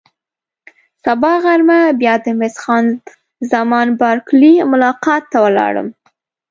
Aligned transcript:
سبا 1.03 1.31
غرمه 1.43 1.79
بیا 1.99 2.15
د 2.25 2.27
مس 2.39 2.55
خان 2.63 2.85
زمان 3.51 3.87
بارکلي 4.01 4.53
ملاقات 4.71 5.23
ته 5.31 5.37
ولاړم. 5.45 5.87